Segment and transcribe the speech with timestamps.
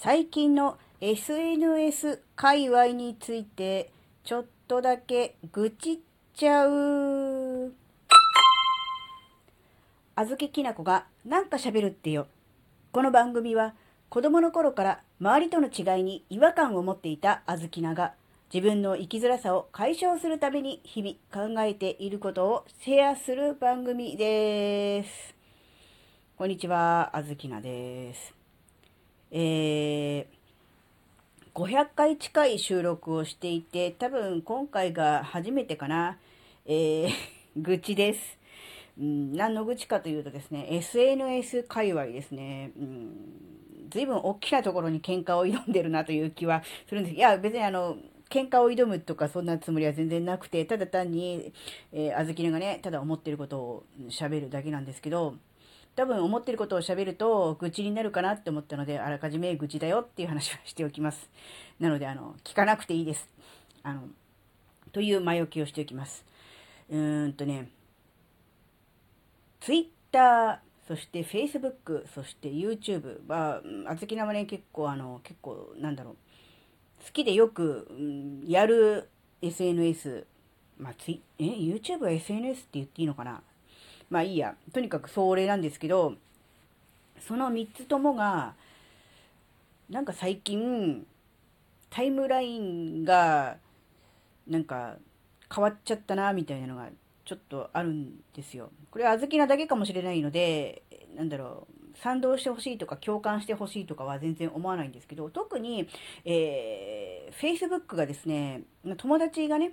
[0.00, 3.90] 最近の SNS 界隈について
[4.22, 5.98] ちょっとだけ愚痴っ
[6.36, 7.72] ちゃう。
[10.14, 12.28] あずききなこがなんか喋るってよ。
[12.92, 13.74] この番組は
[14.08, 18.14] 子供の頃から周りとの違いに違和感を持っていたあずきなが
[18.54, 25.34] 自分の生きづらさを解消するために日々考えていることをシェアする番組です。
[26.36, 28.37] こんにちは、あずきなです。
[29.30, 30.26] えー、
[31.54, 36.16] 500回近い収録をしていて、多分今回が初めてかな。
[36.64, 37.10] えー、
[37.56, 38.38] 愚痴です。
[38.98, 42.72] うん、何の愚痴かというとですね、SNS 界隈ですね。
[42.78, 47.16] うん、随分大きなところに喧嘩を挑んでるなという気はするんです。
[47.16, 47.96] いや、別にあの、
[48.30, 51.52] 喧嘩を挑むとかそんなつもりは全然なくて、ただ単に、
[51.92, 55.34] えー、あずきねがね、ただ思ってることを喋るだけなんですけど、
[55.98, 61.28] 多分思ってることを喋ると愚痴になるかなって思ったので、あらかじめ愚痴だよっていう話はしておきます。
[61.80, 63.28] なので、あの、聞かなくていいです。
[63.82, 64.02] あの、
[64.92, 66.24] という前置きをしておきます。
[66.88, 67.68] うーんとね、
[69.58, 76.14] Twitter、そして Facebook、そして YouTube は、あずきなはね、結構あの、結構、なんだろう、
[77.04, 79.08] 好きでよく、うん、やる
[79.42, 80.28] SNS、
[80.78, 83.42] まあ、ツイ、え、YouTube は SNS って言っていいのかな？
[84.10, 84.54] まあいいや。
[84.72, 86.14] とにかくそれなんですけど、
[87.20, 88.54] その3つともが、
[89.90, 91.06] なんか最近、
[91.90, 93.56] タイムラインが、
[94.46, 94.96] なんか
[95.54, 96.88] 変わっちゃったな、みたいなのが
[97.24, 98.70] ちょっとあるんですよ。
[98.90, 100.82] これ小豆なだけかもしれないので、
[101.14, 105.88] なんだろう、賛同してほしいとか共感してほしいとかは全然思わないんですけど、特に、
[106.24, 108.62] えー、Facebook がですね、
[108.96, 109.72] 友達がね、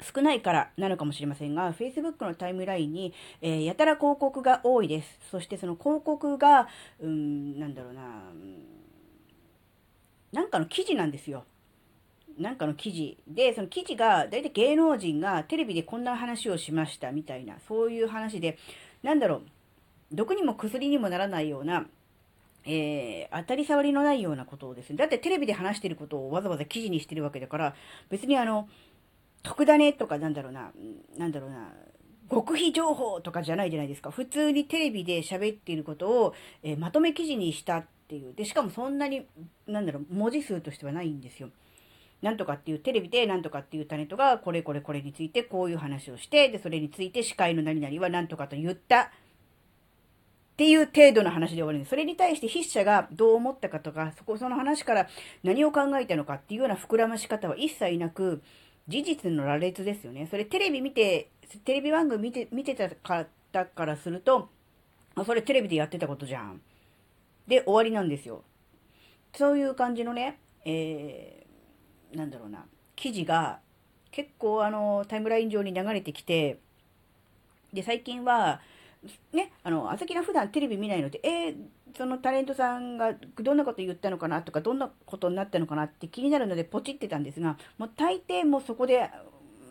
[0.00, 5.18] 少ないからなのかもしれませんが、Facebook のタイムラインに、えー、やたら広告が多いです。
[5.30, 6.68] そしてその広告が、
[7.00, 8.02] うん、なんだろうな、
[10.32, 11.44] なんかの記事なんですよ。
[12.38, 13.18] なんかの記事。
[13.26, 18.58] で、その記事が、大体芸能人がテレビでこんな話をしましたみたいな、そういう話で、
[19.02, 19.42] なんだろう、
[20.12, 21.86] 毒にも薬にもならないような、
[22.64, 27.74] えー、当たり障りのないようなことをですね、だってテレビで話してることをわざわざ記事にしてるわけだから、
[28.08, 28.68] 別にあの、
[29.42, 30.72] 得だねとかなんだろうな、
[31.16, 31.72] なんだろうな、
[32.30, 34.10] 極秘情報とかじゃないじゃないですか。
[34.10, 38.34] 普通にテレビで喋っていることを、えー、まとめ記事にしたっていう。
[38.34, 39.26] で、しかもそんなに、
[39.66, 41.50] なんだろう、文字数としてはないんですよ。
[42.20, 49.06] なんとかっていうテレビでなんとかっていうタネットがこれこれこれについてこういう話をして、で、それについて司会の何々はなんとかと言ったっ
[50.56, 51.90] ていう程度の話で終わるんです。
[51.90, 55.08] それに対して筆者がどう思ったかとか、そこ、その話から
[55.44, 58.42] 何を考えたのかっていうような膨らまし方は一切なく、
[58.88, 60.26] 事実の羅列ですよね。
[60.30, 61.30] それテレビ見て、
[61.64, 64.48] テレビ番組見て、見てた方からすると、
[65.14, 66.60] あ、それテレビでやってたことじゃん。
[67.46, 68.44] で、終わりなんですよ。
[69.34, 72.64] そういう感じのね、えー、なんだろうな、
[72.96, 73.60] 記事が
[74.10, 76.58] 結構あの、タイムライン上に流れてきて、
[77.72, 78.60] で、最近は、
[79.32, 81.56] ね、あの、あずきな普段テレビ見ないので、えー、
[81.96, 89.10] そのタレントさんがどんなこと言ったのかなとか、どんなことになったのかなって気になるのでポチってたんですが、もう大抵もうそこで、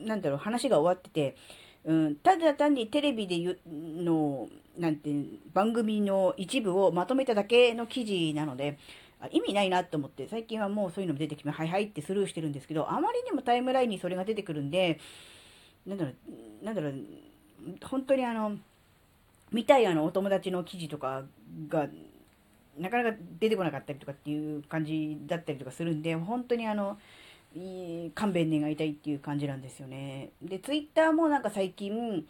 [0.00, 1.36] なんだろう、話が終わってて、
[1.84, 5.10] うん、ただ単にテレビで言うの、なんて、
[5.52, 8.78] 番組の一部をまとめただけの記事なので、
[9.30, 14.98] 意味ないなと思って、最近はもうそういうのも出てきて、はいはいってスルーしてるんですけど、あまりにもタイムラインにそれが出てくるんで、
[15.86, 16.94] なんだろう、なんだろう、
[17.84, 18.58] 本当にあの、
[19.52, 21.24] 見たいあのお友達の記事とか
[21.68, 21.88] が
[22.78, 26.98] なかなか出てこなかったりとかっていう感じだったりとかするんで、本当にあの、
[28.14, 30.30] 勘弁願いたいっていう感じなんですよね。
[30.42, 32.26] で、ツイッターもなんか最近、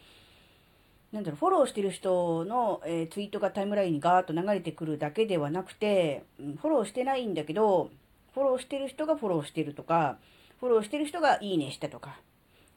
[1.11, 7.89] なんだろう、フォローしてる人の、えー、ツイートがタイムラインにガーッと流れてくるだけではなくて、フォローしてないんだけど、
[8.33, 10.17] フォローしてる人がフォローしてるとか、
[10.59, 12.19] フォローしてる人がいいねしたとか、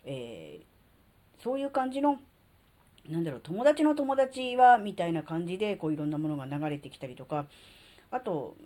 [0.04, 2.18] えー、そういう感じの
[3.08, 7.46] なんだろう、友達の友達は、みたいな感じで、こういろんなものが流れてきたりとか、
[8.10, 8.56] あと、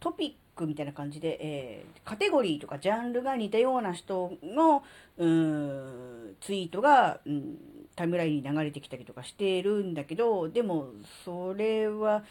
[0.00, 4.82] トピックみたいな感じで、えー、カテゴリーとかジャンルが似たような人の、
[5.16, 7.56] うん、ツイートが、うん、
[7.94, 10.88] タイムラインに流れてきたりとかしてるんだけど、でも、
[11.24, 12.24] それは、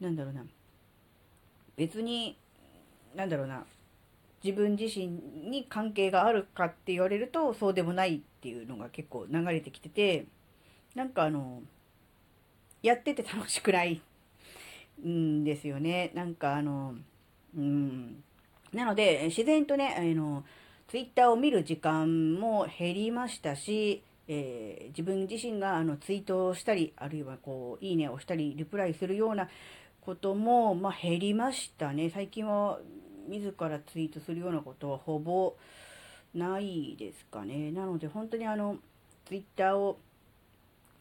[0.00, 0.44] なんだろうな、
[1.76, 2.36] 別に、
[3.14, 3.64] なんだろうな、
[4.44, 5.06] 自分自身
[5.48, 10.26] に関係があるかって言われると、そうでもないっていうのが結構流れてきてて、
[10.96, 11.62] なんかあの、
[12.82, 14.00] やってて楽しくない
[15.06, 16.10] んですよね。
[16.14, 16.94] なんかあの、
[17.54, 18.24] うん。
[18.72, 20.42] なので、自然とね、あの、
[20.88, 29.50] ツイッターを見る時間も減りましたし、えー、自分自身があのツイートをしたり、あるいはこう、いいねをしたり、リプライするような
[30.00, 32.08] ことも、まあ、減りましたね。
[32.08, 32.80] 最近は
[33.28, 35.56] 自らツイートするようなことはほぼ
[36.34, 37.70] ないですかね。
[37.70, 38.78] なので本当にあの、
[39.26, 39.98] ツイッターを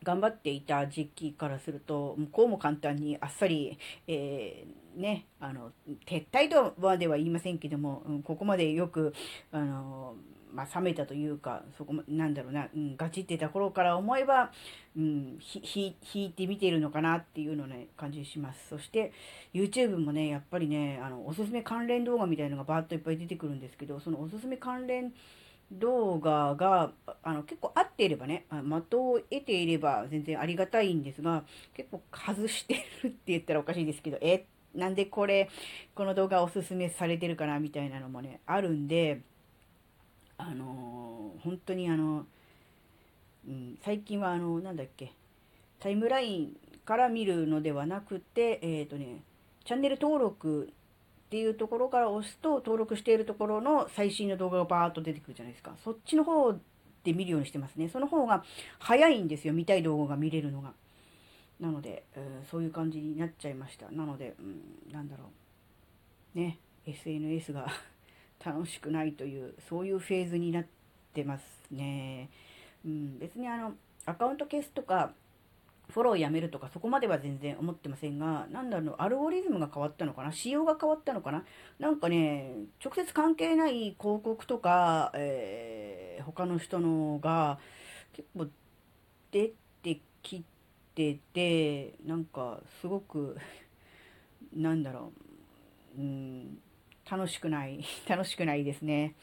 [0.05, 5.71] 頑張っていた時期からすると、向こうも簡単にあっさり、えー、ね、あの、
[6.05, 9.13] 撤退とはでは言いませんけども、うん、ここまでよく、
[9.51, 10.15] あの、
[10.53, 14.51] まあ、冷めたというか、そこ、なんだろうな、うん、ガチってた頃から思えば、
[14.95, 18.69] うん、ひ、引いて見ているのかなっていうのね、感じします。
[18.69, 19.11] そして、
[19.53, 25.13] YouTube もね、やっぱりね、あの、おすすめ関連動画みたいのがバーッといっぱい出てくるんですけど、そのおすすめ関連
[25.71, 26.91] 動画が
[27.23, 34.45] あの結構合っていればね、的を得ていれば全然ありがたいんですが、結構外してるって言ったらおかしいですけど、え、
[34.75, 35.49] なんでこれ、
[35.95, 39.21] この動画おすすめされてるかなみたいなのもね、あるんで、
[40.37, 42.25] あのー、本当にあの、
[43.47, 45.13] うん、最近はあの、なんだっけ、
[45.79, 49.23] タイムラインから見るのではなくて、えっ、ー、とね、
[49.63, 50.71] チャンネル登録
[51.25, 55.75] っていうところから押すと、登録しているところの最新の動画がバーッと出てくるじゃないですか。
[55.83, 56.53] そっちの方
[57.03, 57.89] で見るようにしてますね。
[57.89, 58.43] その方が
[58.79, 59.53] 早いんですよ。
[59.53, 60.73] 見たい動画が見れるのが。
[61.59, 63.89] なので、うん、そういう感じになっちゃいました。
[63.89, 65.25] なので、うん、なんだろ
[66.35, 66.37] う。
[66.37, 67.71] ね、SNS が
[68.43, 70.65] 楽しくないという、そういうフェーズになっ
[71.13, 72.29] てますね。
[72.85, 73.75] うん、別にあの、
[74.05, 75.13] アカウント消すとか、
[75.89, 80.31] フォローやめるとかそこまでは全然思ってませんが、なんだろう、アルゴリズムが変わったのかな？
[80.31, 81.45] 仕様が変わったのかな？
[81.79, 82.53] なんかね、
[82.83, 87.59] 直接関係ない広告とか、えー、他の人のが
[88.13, 88.47] 結構
[89.31, 89.51] 出
[89.83, 90.43] てき
[90.95, 93.37] てて、なんかすごく、
[94.55, 95.11] なんだろ
[95.97, 96.57] う、うん、
[97.09, 99.13] 楽しくない、楽しくないですね。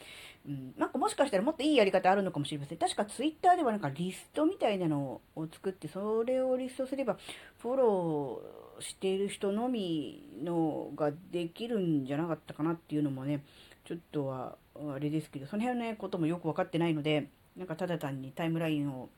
[0.46, 2.78] うん、なんかもしかしたらもっといいやり方あるのかもしれません。
[2.78, 7.16] 確かツイッターではなんかリストみたいなのを作って、それをリストすれば、
[7.58, 13.44] フォローしている人のみのができるんじゃなかったかなっていうのもね、
[13.84, 19.10] ちょっとはあれですけど、その辺の、こともよく分かってないので、なんかただ単にタイムラインを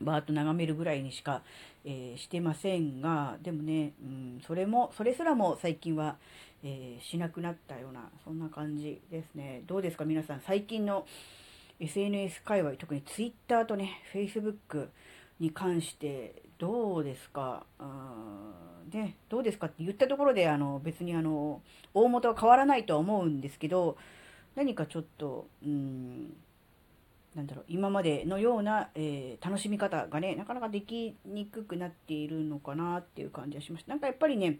[0.00, 1.42] バーッと眺めるぐらいにしか、
[1.84, 6.16] えー、してませんが、でもね、うん、それも、それすらも最近は、
[6.62, 9.62] えー、しなくなったような、そんな感じですね。
[9.66, 11.06] どうですか皆さん、最近の
[11.80, 14.88] SNS 界隈、特に Twitter とね、Facebook
[15.40, 17.64] に関してどうですか？
[18.92, 21.62] ね、どうですかって言ったところで、あの、別にあの、
[21.92, 23.96] 大元は変わらないとは思うんですけど、
[24.54, 26.32] 何かちょっと、うん、
[27.34, 33.90] なんだろう、今までのような、えー、楽しみ方がね、なかなかできにくくなっているのかなっていう感じがしました。
[33.90, 34.58] なんかやっぱりね、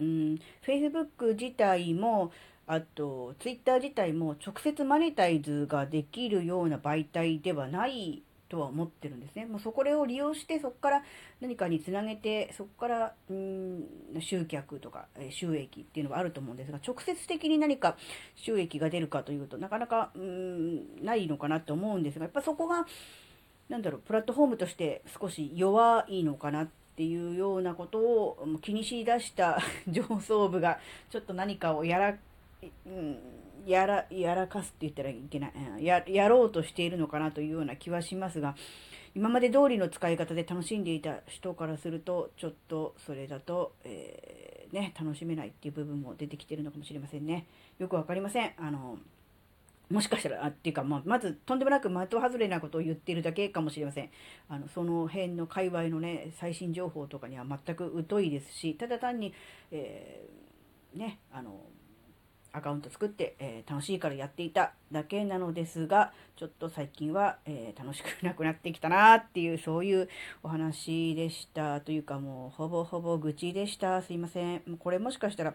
[0.00, 2.32] うん、Facebook 自体も、
[2.66, 9.46] あと Twitter 自体も直接マネタイズができるような媒体ではないとは思ってるんですね。
[9.46, 11.02] もうそこを利用して、そこから
[11.40, 13.84] 何かにつなげて、そこから、うん、
[14.18, 17.96] 集客とか、え収益っていうのがあると思うんですが、直接的に何か
[18.34, 22.86] 収益が出るかというとなかなか、うん、ないのかなと思うんですが、やっぱそこが、
[23.68, 32.18] なんだろう、プラットフォームとして少し弱いのかなっていうようなことを気にしだした 上層部がちょっと何かをやら、
[32.84, 33.18] うん、
[33.66, 38.54] やら、やらかすって言ったらいけない、や、やろうとしているのかなというような気はしますが、
[39.14, 47.46] 今まで通りの使い方で楽しんでいた人からすると、ちょっとそれだと、えー、ね、楽しめないっていう部分も出てきてるのかもしれませんね。
[47.78, 48.52] よくわかりません。
[48.56, 48.98] あの、
[49.90, 54.10] もしかしたら、あっていうか、まあ、まず、とんでもなく的外れなことを言っているだけかもしれません。
[54.48, 59.34] あの、その辺の界隈のね、最新情報とかには全く疎いですし、ただ単に、
[59.72, 61.60] えー、ね、あの、
[62.52, 70.08] アカウント作って、えー、楽しいからやっていただけなのですが、ちょっと最近は、えー、楽しくなくなってきたなっていう、そういう
[70.42, 71.80] お話でした。
[71.80, 74.02] というかもう、ほぼほぼ愚痴でした。
[74.02, 74.60] すいません。
[74.78, 75.54] これもしかしたら、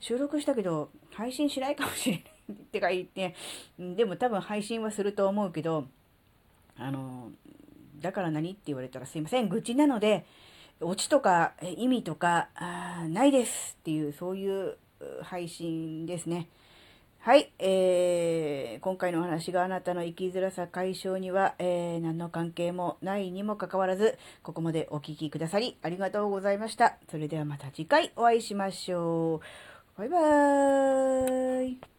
[0.00, 2.32] 収録したけど、配信しないかもしれない。
[2.52, 3.34] ってか言って、
[3.78, 5.86] でも多分配信はすると思うけど、
[6.76, 7.30] あの、
[8.00, 9.48] だから何って言われたらすいません。
[9.48, 10.26] 愚痴なので、
[10.80, 14.76] オチとか意味とか、あないですっていう、そういう
[15.22, 16.48] 配信ですね。
[17.20, 26.98] はい、えー、今回のお話があなたの生きづらさ解消には、えー、何の関係もないにもかかわらず、ここまでお聴きくださりありがとうございました。
[27.08, 29.40] それではまた次回お会いしましょ
[29.96, 29.98] う。
[29.98, 31.91] バイバーイ。